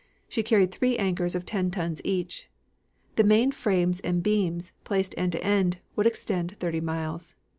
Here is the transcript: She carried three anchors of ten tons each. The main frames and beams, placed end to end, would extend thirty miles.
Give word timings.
She 0.27 0.41
carried 0.41 0.71
three 0.71 0.97
anchors 0.97 1.35
of 1.35 1.45
ten 1.45 1.69
tons 1.69 2.01
each. 2.03 2.49
The 3.17 3.23
main 3.23 3.51
frames 3.51 3.99
and 3.99 4.23
beams, 4.23 4.71
placed 4.83 5.13
end 5.15 5.33
to 5.33 5.43
end, 5.43 5.77
would 5.95 6.07
extend 6.07 6.53
thirty 6.57 6.81
miles. 6.81 7.35